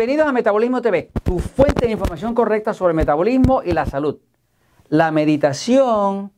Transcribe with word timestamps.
bienvenidos 0.00 0.28
a 0.28 0.32
Metabolismo 0.32 0.80
TV, 0.80 1.10
tu 1.22 1.38
fuente 1.40 1.84
de 1.84 1.92
información 1.92 2.34
correcta 2.34 2.72
sobre 2.72 2.92
el 2.92 2.96
metabolismo 2.96 3.62
y 3.62 3.72
la 3.72 3.84
salud. 3.84 4.16
La 4.88 5.10
meditación 5.10 6.30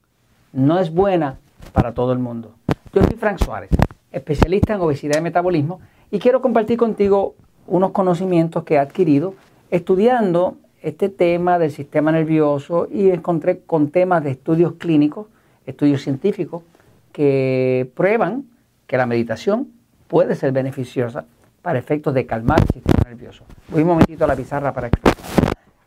no 0.52 0.80
es 0.80 0.92
buena 0.92 1.38
para 1.72 1.94
todo 1.94 2.12
el 2.12 2.18
mundo. 2.18 2.56
Yo 2.92 3.04
soy 3.04 3.16
Frank 3.16 3.38
Suárez, 3.38 3.70
especialista 4.10 4.74
en 4.74 4.80
obesidad 4.80 5.16
y 5.16 5.20
metabolismo, 5.20 5.80
y 6.10 6.18
quiero 6.18 6.42
compartir 6.42 6.76
contigo 6.76 7.36
unos 7.68 7.92
conocimientos 7.92 8.64
que 8.64 8.74
he 8.74 8.78
adquirido 8.80 9.36
estudiando 9.70 10.56
este 10.82 11.08
tema 11.08 11.60
del 11.60 11.70
sistema 11.70 12.10
nervioso 12.10 12.88
y 12.90 13.10
encontré 13.10 13.60
con 13.60 13.92
temas 13.92 14.24
de 14.24 14.32
estudios 14.32 14.72
clínicos, 14.72 15.28
estudios 15.66 16.02
científicos, 16.02 16.64
que 17.12 17.88
prueban 17.94 18.44
que 18.88 18.96
la 18.96 19.06
meditación 19.06 19.68
puede 20.08 20.34
ser 20.34 20.50
beneficiosa 20.50 21.26
para 21.62 21.78
efectos 21.78 22.12
de 22.12 22.26
calmar 22.26 22.60
el 22.60 22.68
sistema 22.68 23.08
nervioso. 23.08 23.44
Voy 23.68 23.82
un 23.82 23.88
momentito 23.88 24.24
a 24.24 24.26
la 24.26 24.36
pizarra 24.36 24.74
para 24.74 24.88
explicar. 24.88 25.24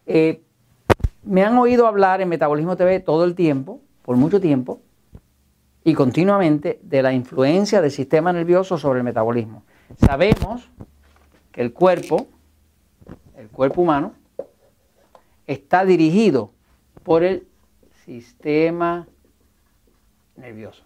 Eh, 0.05 0.41
me 1.23 1.43
han 1.43 1.57
oído 1.57 1.87
hablar 1.87 2.21
en 2.21 2.29
Metabolismo 2.29 2.77
TV 2.77 2.99
todo 3.01 3.25
el 3.25 3.35
tiempo, 3.35 3.81
por 4.03 4.15
mucho 4.15 4.39
tiempo, 4.39 4.81
y 5.83 5.93
continuamente 5.93 6.79
de 6.81 7.03
la 7.03 7.13
influencia 7.13 7.81
del 7.81 7.91
sistema 7.91 8.31
nervioso 8.33 8.77
sobre 8.77 8.99
el 8.99 9.03
metabolismo. 9.03 9.63
Sabemos 9.97 10.69
que 11.51 11.61
el 11.61 11.73
cuerpo, 11.73 12.27
el 13.37 13.49
cuerpo 13.49 13.81
humano, 13.81 14.13
está 15.45 15.85
dirigido 15.85 16.51
por 17.03 17.23
el 17.23 17.47
sistema 18.05 19.07
nervioso. 20.35 20.83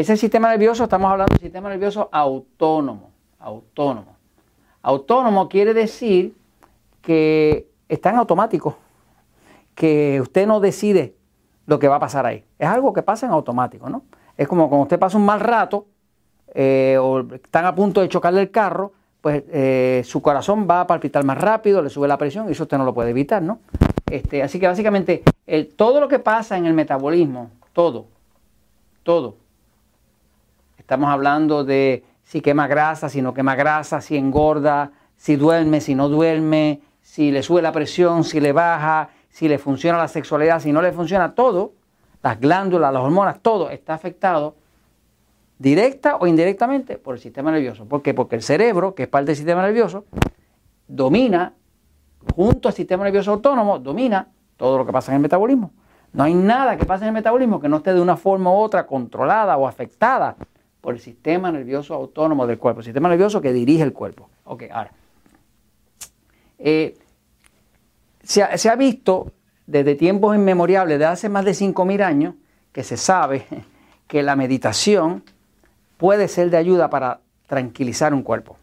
Ese 0.00 0.16
sistema 0.16 0.48
nervioso, 0.48 0.84
estamos 0.84 1.12
hablando 1.12 1.34
del 1.34 1.42
sistema 1.42 1.68
nervioso 1.68 2.08
autónomo, 2.10 3.10
autónomo. 3.38 4.16
Autónomo 4.80 5.46
quiere 5.46 5.74
decir 5.74 6.34
que 7.02 7.68
está 7.86 8.08
en 8.08 8.16
automático, 8.16 8.78
que 9.74 10.18
usted 10.22 10.46
no 10.46 10.58
decide 10.58 11.16
lo 11.66 11.78
que 11.78 11.86
va 11.86 11.96
a 11.96 12.00
pasar 12.00 12.24
ahí. 12.24 12.42
Es 12.58 12.66
algo 12.66 12.94
que 12.94 13.02
pasa 13.02 13.26
en 13.26 13.32
automático, 13.32 13.90
¿no? 13.90 14.04
Es 14.38 14.48
como 14.48 14.70
cuando 14.70 14.84
usted 14.84 14.98
pasa 14.98 15.18
un 15.18 15.26
mal 15.26 15.38
rato 15.38 15.84
eh, 16.54 16.96
o 16.98 17.20
están 17.34 17.66
a 17.66 17.74
punto 17.74 18.00
de 18.00 18.08
chocarle 18.08 18.40
el 18.40 18.50
carro, 18.50 18.92
pues 19.20 19.44
eh, 19.48 20.00
su 20.06 20.22
corazón 20.22 20.66
va 20.66 20.80
a 20.80 20.86
palpitar 20.86 21.24
más 21.24 21.36
rápido, 21.36 21.82
le 21.82 21.90
sube 21.90 22.08
la 22.08 22.16
presión 22.16 22.48
y 22.48 22.52
eso 22.52 22.62
usted 22.62 22.78
no 22.78 22.86
lo 22.86 22.94
puede 22.94 23.10
evitar, 23.10 23.42
¿no? 23.42 23.58
Este, 24.10 24.42
así 24.42 24.58
que 24.58 24.66
básicamente 24.66 25.22
todo 25.76 26.00
lo 26.00 26.08
que 26.08 26.20
pasa 26.20 26.56
en 26.56 26.64
el 26.64 26.72
metabolismo, 26.72 27.50
todo, 27.74 28.06
todo, 29.02 29.36
Estamos 30.90 31.10
hablando 31.10 31.62
de 31.62 32.02
si 32.24 32.40
quema 32.40 32.66
grasa, 32.66 33.08
si 33.08 33.22
no 33.22 33.32
quema 33.32 33.54
grasa, 33.54 34.00
si 34.00 34.16
engorda, 34.16 34.90
si 35.16 35.36
duerme, 35.36 35.80
si 35.80 35.94
no 35.94 36.08
duerme, 36.08 36.80
si 37.00 37.30
le 37.30 37.44
sube 37.44 37.62
la 37.62 37.70
presión, 37.70 38.24
si 38.24 38.40
le 38.40 38.50
baja, 38.50 39.10
si 39.28 39.46
le 39.46 39.58
funciona 39.58 39.98
la 39.98 40.08
sexualidad, 40.08 40.58
si 40.58 40.72
no 40.72 40.82
le 40.82 40.90
funciona 40.90 41.36
todo, 41.36 41.74
las 42.24 42.40
glándulas, 42.40 42.92
las 42.92 43.02
hormonas, 43.04 43.38
todo 43.40 43.70
está 43.70 43.94
afectado 43.94 44.56
directa 45.60 46.16
o 46.16 46.26
indirectamente 46.26 46.98
por 46.98 47.14
el 47.14 47.20
sistema 47.20 47.52
nervioso. 47.52 47.84
¿Por 47.84 48.02
qué? 48.02 48.12
Porque 48.12 48.34
el 48.34 48.42
cerebro, 48.42 48.96
que 48.96 49.04
es 49.04 49.08
parte 49.08 49.26
del 49.26 49.36
sistema 49.36 49.62
nervioso, 49.62 50.06
domina, 50.88 51.54
junto 52.34 52.66
al 52.66 52.74
sistema 52.74 53.04
nervioso 53.04 53.30
autónomo, 53.30 53.78
domina 53.78 54.26
todo 54.56 54.78
lo 54.78 54.84
que 54.84 54.90
pasa 54.90 55.12
en 55.12 55.18
el 55.18 55.22
metabolismo. 55.22 55.70
No 56.12 56.24
hay 56.24 56.34
nada 56.34 56.76
que 56.76 56.84
pase 56.84 57.04
en 57.04 57.10
el 57.10 57.14
metabolismo 57.14 57.60
que 57.60 57.68
no 57.68 57.76
esté 57.76 57.94
de 57.94 58.00
una 58.00 58.16
forma 58.16 58.50
u 58.50 58.54
otra 58.54 58.88
controlada 58.88 59.56
o 59.56 59.68
afectada 59.68 60.34
por 60.80 60.94
el 60.94 61.00
sistema 61.00 61.52
nervioso 61.52 61.94
autónomo 61.94 62.46
del 62.46 62.58
cuerpo, 62.58 62.80
el 62.80 62.84
sistema 62.84 63.08
nervioso 63.08 63.40
que 63.40 63.52
dirige 63.52 63.82
el 63.82 63.92
cuerpo. 63.92 64.30
Ok, 64.44 64.64
ahora. 64.70 64.92
Eh, 66.58 66.96
se, 68.22 68.42
ha, 68.42 68.76
visto 68.76 69.32
desde 69.66 69.94
tiempos 69.94 70.36
inmemorables, 70.36 70.98
de 70.98 71.06
hace 71.06 71.28
más 71.28 71.44
de 71.44 71.52
5.000 71.52 72.02
años, 72.02 72.34
que 72.72 72.84
se 72.84 72.96
sabe 72.96 73.46
que 74.06 74.22
la 74.22 74.36
meditación 74.36 75.24
puede 75.96 76.28
ser 76.28 76.50
de 76.50 76.56
ayuda 76.56 76.90
para 76.90 77.20
tranquilizar 77.46 78.14
un 78.14 78.22
cuerpo. 78.22 78.56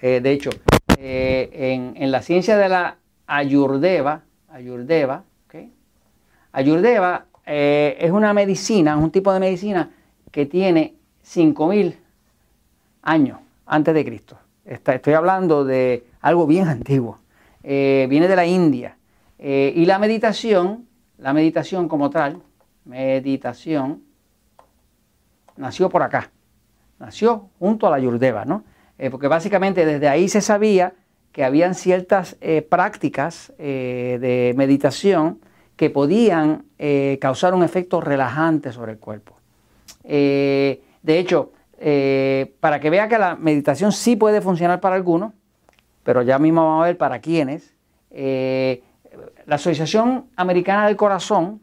Eh, 0.00 0.20
de 0.20 0.32
hecho, 0.32 0.50
eh, 0.98 1.50
en, 1.52 1.94
en, 1.96 2.10
la 2.10 2.22
ciencia 2.22 2.56
de 2.56 2.68
la 2.68 2.96
ayurdeva, 3.26 4.22
ayurdeva, 4.48 5.24
okay, 5.46 5.72
ayurdeva 6.50 7.26
es 7.44 8.10
una 8.12 8.32
medicina, 8.32 8.92
es 8.92 8.98
un 8.98 9.10
tipo 9.10 9.32
de 9.32 9.40
medicina 9.40 9.90
que 10.30 10.46
tiene 10.46 10.94
5.000 11.24 11.96
años 13.02 13.38
antes 13.66 13.94
de 13.94 14.04
Cristo. 14.04 14.38
estoy 14.64 15.14
hablando 15.14 15.64
de 15.64 16.06
algo 16.20 16.46
bien 16.46 16.68
antiguo. 16.68 17.18
Eh, 17.62 18.06
viene 18.10 18.28
de 18.28 18.36
la 18.36 18.46
India. 18.46 18.96
Eh, 19.38 19.72
y 19.74 19.84
la 19.86 19.98
meditación, 19.98 20.86
la 21.18 21.32
meditación 21.32 21.88
como 21.88 22.10
tal, 22.10 22.40
meditación, 22.84 24.02
nació 25.56 25.88
por 25.88 26.02
acá. 26.02 26.30
Nació 26.98 27.48
junto 27.58 27.86
a 27.86 27.90
la 27.90 27.98
Yurdeva, 27.98 28.44
¿no? 28.44 28.64
Eh, 28.98 29.10
porque 29.10 29.26
básicamente 29.26 29.84
desde 29.84 30.08
ahí 30.08 30.28
se 30.28 30.40
sabía 30.40 30.94
que 31.32 31.44
habían 31.44 31.74
ciertas 31.74 32.36
prácticas 32.68 33.54
de 33.56 34.52
meditación 34.54 35.40
que 35.76 35.88
podían 35.88 36.66
causar 37.22 37.54
un 37.54 37.62
efecto 37.62 38.02
relajante 38.02 38.70
sobre 38.70 38.92
el 38.92 38.98
cuerpo. 38.98 39.34
De 41.02 41.18
hecho, 41.18 41.52
eh, 41.78 42.54
para 42.60 42.80
que 42.80 42.90
vea 42.90 43.08
que 43.08 43.18
la 43.18 43.34
meditación 43.34 43.92
sí 43.92 44.16
puede 44.16 44.40
funcionar 44.40 44.80
para 44.80 44.94
algunos, 44.94 45.32
pero 46.04 46.22
ya 46.22 46.38
mismo 46.38 46.64
vamos 46.64 46.84
a 46.84 46.86
ver 46.86 46.96
para 46.96 47.20
quiénes, 47.20 47.74
eh, 48.10 48.82
la 49.46 49.56
Asociación 49.56 50.26
Americana 50.36 50.86
del 50.86 50.96
Corazón, 50.96 51.60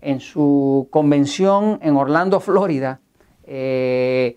en 0.00 0.20
su 0.20 0.86
convención 0.90 1.80
en 1.82 1.96
Orlando, 1.96 2.38
Florida, 2.40 3.00
eh, 3.44 4.36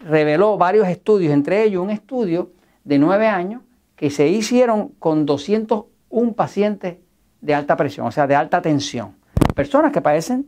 reveló 0.00 0.56
varios 0.56 0.88
estudios, 0.88 1.32
entre 1.32 1.62
ellos 1.62 1.82
un 1.82 1.90
estudio 1.90 2.50
de 2.82 2.98
nueve 2.98 3.28
años 3.28 3.62
que 3.94 4.08
se 4.10 4.26
hicieron 4.26 4.88
con 4.98 5.26
201 5.26 6.32
pacientes 6.32 6.96
de 7.42 7.54
alta 7.54 7.76
presión, 7.76 8.06
o 8.06 8.10
sea, 8.10 8.26
de 8.26 8.34
alta 8.34 8.62
tensión. 8.62 9.14
Personas 9.54 9.92
que 9.92 10.00
padecen 10.00 10.46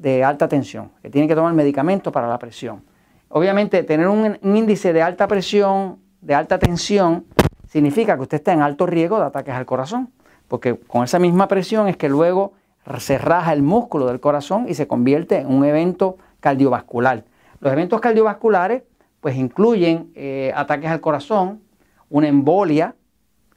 de 0.00 0.24
alta 0.24 0.48
tensión, 0.48 0.90
que 1.02 1.10
tienen 1.10 1.28
que 1.28 1.34
tomar 1.34 1.52
medicamentos 1.52 2.12
para 2.12 2.26
la 2.26 2.38
presión. 2.38 2.82
Obviamente, 3.28 3.82
tener 3.82 4.08
un, 4.08 4.38
índice 4.42 4.92
de 4.92 5.02
alta 5.02 5.28
presión, 5.28 5.98
de 6.22 6.34
alta 6.34 6.58
tensión, 6.58 7.26
significa 7.68 8.16
que 8.16 8.22
usted 8.22 8.38
está 8.38 8.52
en 8.52 8.62
alto 8.62 8.86
riesgo 8.86 9.18
de 9.18 9.26
ataques 9.26 9.54
al 9.54 9.66
corazón, 9.66 10.10
porque 10.48 10.78
con 10.78 11.04
esa 11.04 11.18
misma 11.18 11.48
presión 11.48 11.86
es 11.86 11.96
que 11.96 12.08
luego 12.08 12.54
se 12.98 13.18
raja 13.18 13.52
el 13.52 13.62
músculo 13.62 14.06
del 14.06 14.20
corazón 14.20 14.66
y 14.68 14.74
se 14.74 14.88
convierte 14.88 15.38
en 15.38 15.52
un 15.52 15.64
evento 15.64 16.16
cardiovascular. 16.40 17.24
Los 17.60 17.72
eventos 17.72 18.00
cardiovasculares 18.00 18.82
pues 19.20 19.36
incluyen 19.36 20.10
eh, 20.14 20.50
ataques 20.56 20.90
al 20.90 21.02
corazón, 21.02 21.60
una 22.08 22.26
embolia, 22.26 22.94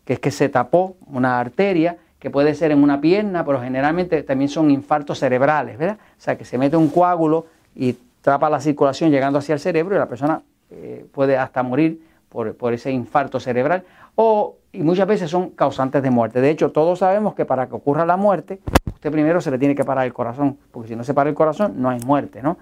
que 0.03 0.13
es 0.13 0.19
que 0.19 0.29
se 0.29 0.49
tapó 0.49 0.97
una 1.07 1.39
arteria, 1.39 1.97
que 2.23 2.29
puede 2.29 2.55
ser 2.55 2.71
en 2.71 2.81
una 2.81 3.01
pierna, 3.01 3.43
pero 3.43 3.59
generalmente 3.59 4.23
también 4.23 4.47
son 4.47 4.71
infartos 4.71 5.19
cerebrales, 5.19 5.77
¿verdad? 5.77 5.97
O 6.17 6.21
sea, 6.21 6.37
que 6.37 6.45
se 6.45 6.57
mete 6.57 6.77
un 6.77 6.87
coágulo 6.87 7.47
y 7.75 7.97
tapa 8.21 8.49
la 8.49 8.61
circulación 8.61 9.11
llegando 9.11 9.39
hacia 9.39 9.51
el 9.51 9.59
cerebro 9.59 9.93
y 9.93 9.99
la 9.99 10.07
persona 10.07 10.41
eh, 10.71 11.05
puede 11.11 11.37
hasta 11.37 11.61
morir 11.63 12.01
por, 12.29 12.55
ese 12.71 12.91
infarto 12.91 13.41
cerebral. 13.41 13.83
O, 14.15 14.55
y 14.71 14.83
muchas 14.83 15.05
veces 15.05 15.29
son 15.29 15.49
causantes 15.49 16.01
de 16.01 16.11
muerte. 16.11 16.39
De 16.39 16.49
hecho, 16.49 16.71
todos 16.71 16.99
sabemos 16.99 17.35
que 17.35 17.43
para 17.43 17.67
que 17.67 17.75
ocurra 17.75 18.05
la 18.05 18.15
muerte, 18.15 18.61
usted 18.93 19.11
primero 19.11 19.41
se 19.41 19.51
le 19.51 19.59
tiene 19.59 19.75
que 19.75 19.83
parar 19.83 20.05
el 20.05 20.13
corazón, 20.13 20.57
porque 20.71 20.87
si 20.87 20.95
no 20.95 21.03
se 21.03 21.13
para 21.13 21.29
el 21.29 21.35
corazón, 21.35 21.73
no 21.75 21.89
hay 21.89 21.99
muerte, 22.05 22.41
¿no? 22.41 22.57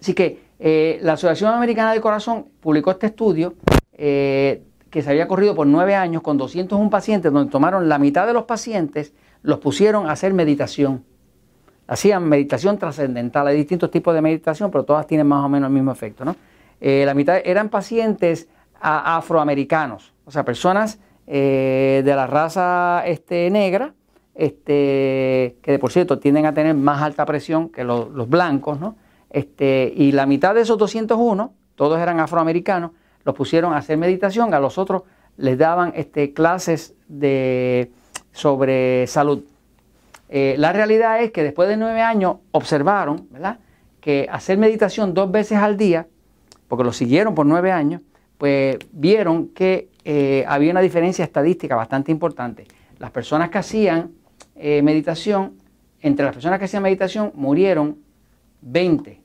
Así 0.00 0.14
que 0.14 0.38
eh, 0.60 1.00
la 1.02 1.14
Asociación 1.14 1.52
Americana 1.52 1.90
del 1.90 2.00
Corazón 2.00 2.46
publicó 2.60 2.92
este 2.92 3.06
estudio 3.06 3.54
eh, 3.94 4.62
que 4.90 5.02
se 5.02 5.10
había 5.10 5.28
corrido 5.28 5.54
por 5.54 5.66
nueve 5.66 5.94
años 5.94 6.22
con 6.22 6.38
201 6.38 6.90
pacientes, 6.90 7.32
donde 7.32 7.50
tomaron 7.50 7.88
la 7.88 7.98
mitad 7.98 8.26
de 8.26 8.32
los 8.32 8.44
pacientes, 8.44 9.12
los 9.42 9.58
pusieron 9.58 10.08
a 10.08 10.12
hacer 10.12 10.34
meditación. 10.34 11.04
Hacían 11.86 12.28
meditación 12.28 12.78
trascendental. 12.78 13.46
Hay 13.46 13.56
distintos 13.56 13.90
tipos 13.90 14.14
de 14.14 14.20
meditación, 14.20 14.70
pero 14.70 14.84
todas 14.84 15.06
tienen 15.06 15.26
más 15.26 15.44
o 15.44 15.48
menos 15.48 15.68
el 15.68 15.74
mismo 15.74 15.92
efecto. 15.92 16.24
¿no? 16.24 16.36
Eh, 16.80 17.04
la 17.06 17.14
mitad 17.14 17.40
eran 17.44 17.68
pacientes 17.68 18.48
afroamericanos, 18.80 20.14
o 20.24 20.30
sea, 20.30 20.44
personas 20.44 21.00
eh, 21.26 22.02
de 22.04 22.14
la 22.14 22.28
raza 22.28 23.02
este, 23.06 23.50
negra, 23.50 23.94
este, 24.34 25.56
que 25.62 25.72
de 25.72 25.78
por 25.80 25.90
cierto 25.90 26.20
tienden 26.20 26.46
a 26.46 26.54
tener 26.54 26.76
más 26.76 27.02
alta 27.02 27.26
presión 27.26 27.70
que 27.70 27.82
los, 27.82 28.08
los 28.10 28.28
blancos, 28.28 28.78
¿no? 28.78 28.94
Este, 29.30 29.92
y 29.94 30.12
la 30.12 30.26
mitad 30.26 30.54
de 30.54 30.60
esos 30.60 30.78
201, 30.78 31.52
todos 31.74 31.98
eran 31.98 32.20
afroamericanos, 32.20 32.92
los 33.28 33.36
pusieron 33.36 33.74
a 33.74 33.76
hacer 33.76 33.98
meditación, 33.98 34.54
a 34.54 34.58
los 34.58 34.78
otros 34.78 35.02
les 35.36 35.58
daban 35.58 35.92
este, 35.94 36.32
clases 36.32 36.94
de, 37.08 37.90
sobre 38.32 39.06
salud. 39.06 39.44
Eh, 40.30 40.54
la 40.56 40.72
realidad 40.72 41.22
es 41.22 41.30
que 41.30 41.42
después 41.42 41.68
de 41.68 41.76
nueve 41.76 42.00
años 42.00 42.36
observaron 42.52 43.28
¿verdad? 43.30 43.58
que 44.00 44.26
hacer 44.32 44.56
meditación 44.56 45.12
dos 45.12 45.30
veces 45.30 45.58
al 45.58 45.76
día, 45.76 46.06
porque 46.68 46.84
lo 46.84 46.92
siguieron 46.94 47.34
por 47.34 47.44
nueve 47.44 47.70
años, 47.70 48.00
pues 48.38 48.78
vieron 48.92 49.48
que 49.48 49.90
eh, 50.06 50.46
había 50.48 50.70
una 50.70 50.80
diferencia 50.80 51.22
estadística 51.22 51.76
bastante 51.76 52.10
importante. 52.10 52.66
Las 52.98 53.10
personas 53.10 53.50
que 53.50 53.58
hacían 53.58 54.12
eh, 54.56 54.80
meditación, 54.80 55.52
entre 56.00 56.24
las 56.24 56.32
personas 56.32 56.58
que 56.58 56.64
hacían 56.64 56.82
meditación 56.82 57.30
murieron 57.34 57.98
20 58.62 59.17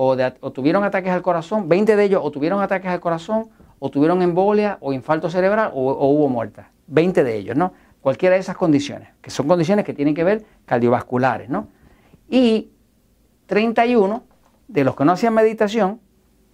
o, 0.00 0.52
tuvieron 0.52 0.84
ataques 0.84 1.10
al 1.10 1.22
corazón, 1.22 1.68
20 1.68 1.96
de 1.96 2.04
ellos 2.04 2.20
o 2.22 2.30
tuvieron 2.30 2.62
ataques 2.62 2.88
al 2.88 3.00
corazón 3.00 3.48
o 3.80 3.90
tuvieron 3.90 4.22
embolia 4.22 4.78
o 4.80 4.92
infarto 4.92 5.28
cerebral 5.28 5.72
o, 5.74 6.06
hubo 6.06 6.28
muertas. 6.28 6.68
20 6.86 7.24
de 7.24 7.36
ellos, 7.36 7.56
¿no? 7.56 7.72
Cualquiera 8.00 8.36
de 8.36 8.40
esas 8.40 8.56
condiciones, 8.56 9.08
que 9.20 9.30
son 9.30 9.48
condiciones 9.48 9.84
que 9.84 9.92
tienen 9.92 10.14
que 10.14 10.22
ver 10.22 10.44
cardiovasculares, 10.66 11.48
¿no? 11.48 11.66
Y 12.30 12.70
31 13.46 14.22
de 14.68 14.84
los 14.84 14.94
que 14.94 15.04
no 15.04 15.12
hacían 15.12 15.34
meditación, 15.34 16.00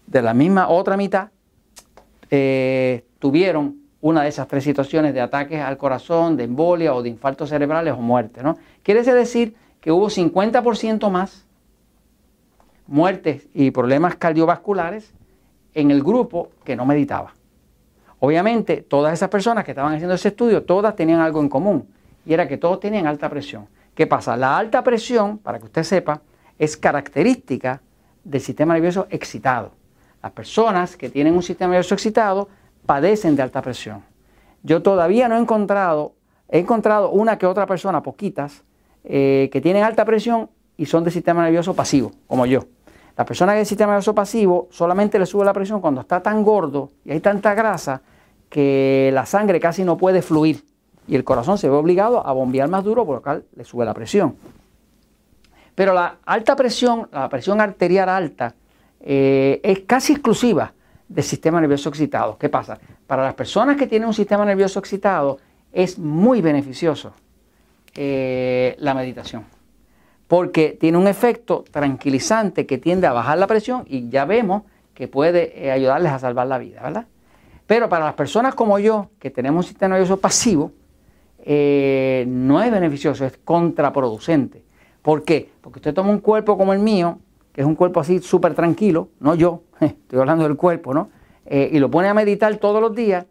de 0.06 0.22
la 0.22 0.32
misma 0.32 0.68
otra 0.68 0.96
mitad, 0.96 1.28
eh, 2.30 3.04
tuvieron 3.18 3.76
una 4.00 4.22
de 4.22 4.30
esas 4.30 4.48
tres 4.48 4.64
situaciones 4.64 5.12
de 5.12 5.20
ataques 5.20 5.60
al 5.60 5.76
corazón, 5.76 6.38
de 6.38 6.44
embolia 6.44 6.94
o 6.94 7.02
de 7.02 7.10
infartos 7.10 7.50
cerebrales 7.50 7.92
o 7.92 7.98
muerte. 7.98 8.42
¿no? 8.42 8.56
Quiere 8.82 9.02
decir 9.02 9.54
que 9.82 9.92
hubo 9.92 10.08
50% 10.08 11.10
más 11.10 11.43
muertes 12.86 13.48
y 13.54 13.70
problemas 13.70 14.16
cardiovasculares 14.16 15.12
en 15.74 15.90
el 15.90 16.02
grupo 16.02 16.50
que 16.64 16.76
no 16.76 16.86
meditaba. 16.86 17.34
Obviamente, 18.20 18.78
todas 18.78 19.12
esas 19.12 19.28
personas 19.28 19.64
que 19.64 19.72
estaban 19.72 19.92
haciendo 19.92 20.14
ese 20.14 20.28
estudio, 20.28 20.62
todas 20.62 20.96
tenían 20.96 21.20
algo 21.20 21.40
en 21.40 21.48
común, 21.48 21.88
y 22.24 22.32
era 22.32 22.48
que 22.48 22.56
todos 22.56 22.80
tenían 22.80 23.06
alta 23.06 23.28
presión. 23.28 23.66
¿Qué 23.94 24.06
pasa? 24.06 24.36
La 24.36 24.56
alta 24.56 24.82
presión, 24.82 25.38
para 25.38 25.58
que 25.58 25.66
usted 25.66 25.82
sepa, 25.82 26.22
es 26.58 26.76
característica 26.76 27.82
del 28.24 28.40
sistema 28.40 28.74
nervioso 28.74 29.06
excitado. 29.10 29.72
Las 30.22 30.32
personas 30.32 30.96
que 30.96 31.10
tienen 31.10 31.34
un 31.34 31.42
sistema 31.42 31.72
nervioso 31.72 31.94
excitado 31.94 32.48
padecen 32.86 33.36
de 33.36 33.42
alta 33.42 33.60
presión. 33.60 34.02
Yo 34.62 34.82
todavía 34.82 35.28
no 35.28 35.36
he 35.36 35.40
encontrado, 35.40 36.14
he 36.48 36.60
encontrado 36.60 37.10
una 37.10 37.36
que 37.36 37.46
otra 37.46 37.66
persona, 37.66 38.02
poquitas, 38.02 38.62
eh, 39.04 39.50
que 39.52 39.60
tienen 39.60 39.84
alta 39.84 40.04
presión 40.06 40.48
y 40.78 40.86
son 40.86 41.04
de 41.04 41.10
sistema 41.10 41.44
nervioso 41.44 41.74
pasivo, 41.74 42.12
como 42.26 42.46
yo. 42.46 42.64
La 43.16 43.24
persona 43.24 43.54
que 43.54 43.60
es 43.60 43.68
sistema 43.68 43.92
nervioso 43.92 44.14
pasivo 44.14 44.68
solamente 44.70 45.18
le 45.18 45.26
sube 45.26 45.44
la 45.44 45.52
presión 45.52 45.80
cuando 45.80 46.00
está 46.00 46.20
tan 46.20 46.42
gordo 46.42 46.90
y 47.04 47.12
hay 47.12 47.20
tanta 47.20 47.54
grasa 47.54 48.02
que 48.48 49.10
la 49.12 49.24
sangre 49.24 49.60
casi 49.60 49.84
no 49.84 49.96
puede 49.96 50.20
fluir 50.20 50.64
y 51.06 51.14
el 51.14 51.24
corazón 51.24 51.58
se 51.58 51.68
ve 51.68 51.76
obligado 51.76 52.26
a 52.26 52.32
bombear 52.32 52.68
más 52.68 52.82
duro 52.82 53.04
por 53.04 53.16
lo 53.16 53.22
cual 53.22 53.44
le 53.54 53.64
sube 53.64 53.84
la 53.84 53.94
presión. 53.94 54.36
Pero 55.74 55.92
la 55.92 56.16
alta 56.24 56.56
presión, 56.56 57.08
la 57.12 57.28
presión 57.28 57.60
arterial 57.60 58.08
alta, 58.08 58.54
eh, 59.00 59.60
es 59.62 59.80
casi 59.80 60.12
exclusiva 60.12 60.72
del 61.08 61.24
sistema 61.24 61.60
nervioso 61.60 61.88
excitado. 61.88 62.38
¿Qué 62.38 62.48
pasa? 62.48 62.78
Para 63.06 63.22
las 63.22 63.34
personas 63.34 63.76
que 63.76 63.86
tienen 63.86 64.08
un 64.08 64.14
sistema 64.14 64.44
nervioso 64.44 64.78
excitado 64.78 65.38
es 65.72 65.98
muy 65.98 66.40
beneficioso 66.40 67.12
eh, 67.94 68.76
la 68.78 68.94
meditación, 68.94 69.44
porque 70.28 70.76
tiene 70.78 70.98
un 70.98 71.06
efecto 71.06 71.64
tranquilizante 71.70 72.66
que 72.66 72.78
tiende 72.78 73.06
a 73.06 73.12
bajar 73.12 73.38
la 73.38 73.46
presión 73.46 73.84
y 73.86 74.08
ya 74.08 74.24
vemos 74.24 74.62
que 74.94 75.08
puede 75.08 75.66
eh, 75.66 75.70
ayudarles 75.70 76.12
a 76.12 76.18
salvar 76.18 76.46
la 76.46 76.58
vida, 76.58 76.82
¿verdad? 76.82 77.06
Pero 77.66 77.88
para 77.88 78.04
las 78.04 78.14
personas 78.14 78.54
como 78.54 78.78
yo, 78.78 79.10
que 79.18 79.30
tenemos 79.30 79.64
un 79.64 79.68
sistema 79.68 79.94
nervioso 79.94 80.18
pasivo, 80.18 80.72
no 81.46 82.62
es 82.62 82.70
beneficioso, 82.70 83.24
es 83.26 83.38
contraproducente. 83.44 84.64
¿Por 85.04 85.22
qué? 85.22 85.50
Porque 85.60 85.80
usted 85.80 85.92
toma 85.92 86.08
un 86.10 86.20
cuerpo 86.20 86.56
como 86.56 86.72
el 86.72 86.78
mío, 86.78 87.18
que 87.52 87.60
es 87.60 87.66
un 87.66 87.74
cuerpo 87.74 88.00
así 88.00 88.20
súper 88.20 88.54
tranquilo, 88.54 89.10
no 89.20 89.34
yo, 89.34 89.62
estoy 89.80 90.18
hablando 90.18 90.44
del 90.44 90.56
cuerpo, 90.56 90.94
¿no? 90.94 91.10
Eh, 91.46 91.70
y 91.72 91.78
lo 91.78 91.90
pone 91.90 92.08
a 92.08 92.14
meditar 92.14 92.56
todos 92.56 92.80
los 92.80 92.94
días 92.94 93.26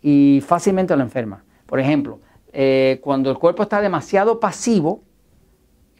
y 0.00 0.42
fácilmente 0.46 0.96
lo 0.96 1.02
enferma. 1.02 1.44
Por 1.66 1.78
ejemplo, 1.78 2.20
eh, 2.52 2.98
cuando 3.02 3.30
el 3.30 3.38
cuerpo 3.38 3.62
está 3.62 3.80
demasiado 3.80 4.40
pasivo, 4.40 5.02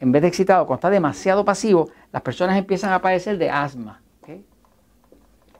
en 0.03 0.11
vez 0.11 0.21
de 0.21 0.27
excitado, 0.27 0.67
cuando 0.67 0.79
está 0.79 0.89
demasiado 0.89 1.45
pasivo, 1.45 1.89
las 2.11 2.21
personas 2.21 2.57
empiezan 2.57 2.91
a 2.91 2.99
padecer 2.99 3.37
de 3.37 3.49
asma. 3.49 4.01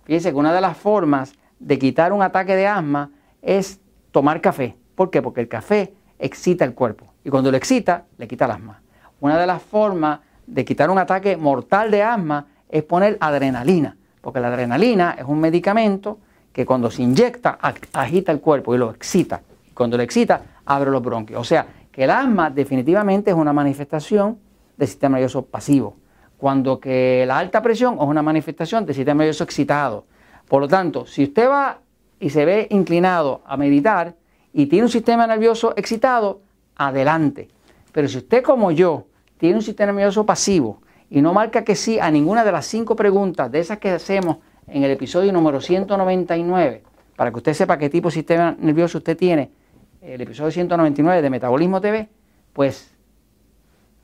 Fíjense 0.04 0.32
que 0.32 0.36
una 0.36 0.54
de 0.54 0.60
las 0.60 0.76
formas 0.76 1.32
de 1.60 1.80
quitar 1.80 2.12
un 2.12 2.22
ataque 2.22 2.58
de 2.58 2.68
asma 2.68 3.10
es 3.42 3.80
tomar 4.12 4.42
café. 4.42 4.76
¿Por 4.96 5.10
qué? 5.10 5.22
Porque 5.22 5.40
el 5.40 5.48
café 5.48 5.94
excita 6.20 6.66
el 6.66 6.74
cuerpo 6.74 7.06
y 7.24 7.30
cuando 7.30 7.52
lo 7.52 7.56
excita, 7.56 8.04
le 8.18 8.28
quita 8.28 8.44
el 8.44 8.52
asma. 8.52 8.82
Una 9.22 9.40
de 9.40 9.48
las 9.48 9.62
formas 9.62 10.20
de 10.46 10.66
quitar 10.66 10.90
un 10.90 10.98
ataque 10.98 11.38
mortal 11.38 11.90
de 11.90 12.04
asma 12.04 12.48
es 12.68 12.84
poner 12.84 13.18
adrenalina, 13.22 13.96
porque 14.20 14.42
la 14.42 14.50
adrenalina 14.50 15.16
es 15.18 15.24
un 15.24 15.40
medicamento 15.40 16.20
que 16.52 16.66
cuando 16.66 16.92
se 16.92 17.02
inyecta 17.02 17.60
agita 17.94 18.34
el 18.34 18.42
cuerpo 18.42 18.76
y 18.76 18.78
lo 18.78 18.92
excita. 18.92 19.42
Y 19.66 19.72
cuando 19.72 19.96
lo 19.96 20.04
excita, 20.04 20.42
abre 20.66 20.92
los 20.92 21.02
bronquios. 21.02 21.40
O 21.40 21.46
sea, 21.46 21.66
que 21.94 22.04
el 22.04 22.10
asma 22.10 22.50
definitivamente 22.50 23.30
es 23.30 23.38
una 23.38 23.54
manifestación 23.54 24.40
del 24.76 24.88
sistema 24.88 25.18
nervioso 25.18 25.46
pasivo, 25.46 25.96
cuando 26.38 26.80
que 26.80 27.24
la 27.28 27.38
alta 27.38 27.62
presión 27.62 27.94
es 27.94 28.02
una 28.02 28.24
manifestación 28.24 28.86
del 28.86 28.96
sistema 28.96 29.20
nervioso 29.20 29.44
excitado. 29.44 30.06
Por 30.50 30.62
lo 30.62 30.68
tanto, 30.68 31.06
si 31.06 31.24
usted 31.24 31.48
va 31.48 31.80
y 32.20 32.32
se 32.32 32.46
ve 32.46 32.68
inclinado 32.72 33.42
a 33.46 33.56
meditar 33.58 34.16
y 34.54 34.66
tiene 34.66 34.86
un 34.86 34.90
sistema 34.90 35.28
nervioso 35.28 35.74
excitado, 35.78 36.42
adelante. 36.76 37.50
Pero 37.92 38.08
si 38.08 38.18
usted 38.18 38.42
como 38.42 38.72
yo 38.72 39.06
tiene 39.38 39.56
un 39.56 39.62
sistema 39.62 39.92
nervioso 39.92 40.26
pasivo 40.26 40.82
y 41.12 41.22
no 41.22 41.32
marca 41.32 41.64
que 41.64 41.76
sí 41.76 42.00
a 42.00 42.10
ninguna 42.10 42.44
de 42.44 42.52
las 42.52 42.66
cinco 42.66 42.96
preguntas 42.96 43.52
de 43.52 43.60
esas 43.60 43.78
que 43.78 43.92
hacemos 43.92 44.38
en 44.66 44.84
el 44.84 44.90
episodio 44.90 45.32
número 45.32 45.62
199, 45.62 46.82
para 47.16 47.30
que 47.30 47.38
usted 47.38 47.54
sepa 47.54 47.78
qué 47.78 47.92
tipo 47.92 48.08
de 48.08 48.16
sistema 48.16 48.56
nervioso 48.60 48.98
usted 48.98 49.16
tiene, 49.16 49.52
el 50.04 50.22
episodio 50.22 50.52
199 50.52 51.22
de 51.22 51.30
Metabolismo 51.30 51.80
TV, 51.80 52.10
pues 52.52 52.94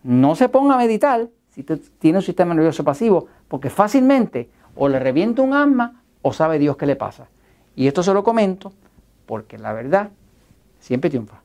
no 0.03 0.35
se 0.35 0.47
ponga 0.47 0.75
a 0.75 0.77
meditar 0.77 1.27
si 1.49 1.63
tiene 1.63 2.19
un 2.19 2.23
sistema 2.23 2.53
nervioso 2.53 2.83
pasivo, 2.83 3.27
porque 3.47 3.69
fácilmente 3.69 4.49
o 4.75 4.87
le 4.87 4.99
revienta 4.99 5.41
un 5.41 5.53
asma 5.53 6.01
o 6.21 6.31
sabe 6.31 6.57
Dios 6.57 6.77
qué 6.77 6.85
le 6.85 6.95
pasa. 6.95 7.27
Y 7.75 7.87
esto 7.87 8.01
se 8.01 8.13
lo 8.13 8.23
comento 8.23 8.71
porque 9.25 9.57
la 9.57 9.73
verdad 9.73 10.09
siempre 10.79 11.09
triunfa. 11.09 11.41